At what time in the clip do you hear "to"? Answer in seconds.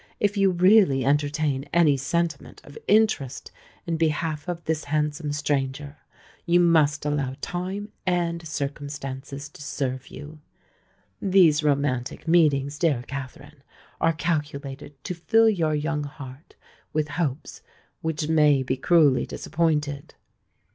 9.49-9.61, 15.03-15.13